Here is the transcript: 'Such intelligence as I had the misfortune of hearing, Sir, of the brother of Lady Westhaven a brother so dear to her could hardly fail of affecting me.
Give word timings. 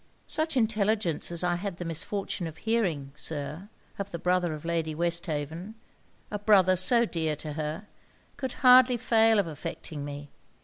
'Such 0.27 0.57
intelligence 0.57 1.31
as 1.31 1.43
I 1.43 1.57
had 1.57 1.77
the 1.77 1.85
misfortune 1.85 2.47
of 2.47 2.57
hearing, 2.57 3.11
Sir, 3.15 3.69
of 3.99 4.09
the 4.09 4.17
brother 4.17 4.51
of 4.51 4.65
Lady 4.65 4.95
Westhaven 4.95 5.75
a 6.31 6.39
brother 6.39 6.75
so 6.75 7.05
dear 7.05 7.35
to 7.35 7.53
her 7.53 7.85
could 8.35 8.53
hardly 8.65 8.97
fail 8.97 9.37
of 9.37 9.45
affecting 9.45 10.03
me. 10.03 10.31